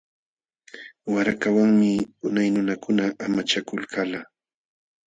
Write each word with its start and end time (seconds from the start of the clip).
Warakawanmi 1.13 1.91
unay 2.27 2.49
nunakuna 2.53 3.03
amachakulkalqa. 3.25 4.19